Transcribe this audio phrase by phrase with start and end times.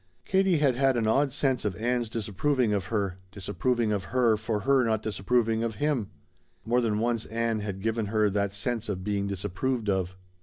[0.25, 4.61] Katie had had an odd sense of Ann's disapproving of her disapproving of her for
[4.61, 6.09] her not disapproving of him.
[6.65, 10.15] More than once Ann had given her that sense of being disapproved of.